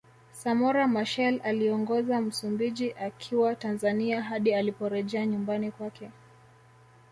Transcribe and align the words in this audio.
Samora 0.33 0.87
Machel 0.87 1.41
aliongoza 1.43 2.21
Msumbiji 2.21 2.91
akiwa 2.93 3.55
Tanzania 3.55 4.21
hadi 4.21 4.53
aliporejea 4.53 5.25
nyumbani 5.25 5.71
kwake 5.71 6.09